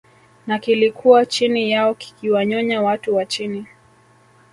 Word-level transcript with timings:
na 0.47 0.59
kilikuwa 0.59 1.25
chini 1.25 1.71
yao 1.71 1.93
kikiwanyonya 1.95 2.81
watu 2.81 3.15
wa 3.15 3.25
chini 3.25 3.65